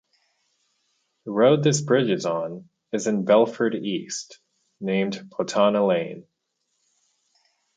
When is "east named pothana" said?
3.75-5.87